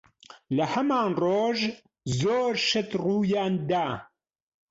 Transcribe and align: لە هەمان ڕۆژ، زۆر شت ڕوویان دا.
لە 0.55 0.65
هەمان 0.73 1.09
ڕۆژ، 1.23 1.59
زۆر 2.19 2.53
شت 2.67 2.89
ڕوویان 3.03 3.53
دا. 3.69 3.87